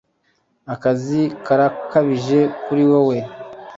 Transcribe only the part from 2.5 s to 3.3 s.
kuri wewe